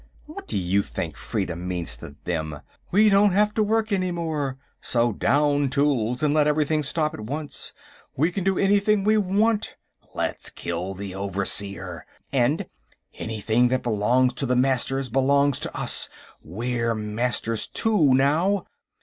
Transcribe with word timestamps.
What 0.25 0.47
do 0.47 0.57
you 0.57 0.81
think 0.81 1.15
freedom 1.15 1.67
means 1.67 1.95
to 1.97 2.15
them? 2.23 2.61
We 2.89 3.07
don't 3.07 3.33
have 3.33 3.53
to 3.53 3.61
work, 3.61 3.91
any 3.91 4.09
more. 4.11 4.57
So 4.81 5.13
down 5.13 5.69
tools 5.69 6.23
and 6.23 6.33
let 6.33 6.47
everything 6.47 6.81
stop 6.81 7.13
at 7.13 7.19
once. 7.19 7.71
We 8.17 8.31
can 8.31 8.43
do 8.43 8.57
anything 8.57 9.03
we 9.03 9.17
want 9.19 9.61
to. 9.61 9.75
Let's 10.15 10.49
kill 10.49 10.95
the 10.95 11.13
overseer. 11.13 12.07
And: 12.33 12.65
_Anything 13.19 13.69
that 13.69 13.83
belongs 13.83 14.33
to 14.33 14.47
the 14.47 14.55
Masters 14.55 15.07
belongs 15.11 15.59
to 15.59 15.79
us; 15.79 16.09
we're 16.41 16.95
Masters 16.95 17.67
too, 17.67 18.15
now. 18.15 18.65